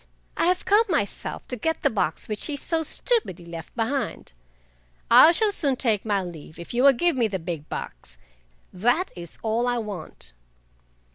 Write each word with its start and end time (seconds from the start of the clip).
I 0.35 0.47
have 0.47 0.65
come 0.65 0.85
myself 0.89 1.47
to 1.49 1.55
get 1.55 1.83
the 1.83 1.91
box 1.91 2.27
which 2.27 2.47
he 2.47 2.57
so 2.57 2.81
stupidly 2.81 3.45
left 3.45 3.75
behind. 3.75 4.33
I 5.11 5.31
shall 5.31 5.51
soon 5.51 5.75
take 5.75 6.05
my 6.05 6.23
leave 6.23 6.57
if 6.57 6.73
you 6.73 6.81
will 6.81 6.93
give 6.93 7.15
me 7.15 7.27
the 7.27 7.37
big 7.37 7.69
box—that 7.69 9.11
is 9.15 9.37
all 9.43 9.67
I 9.67 9.77
want!" 9.77 10.33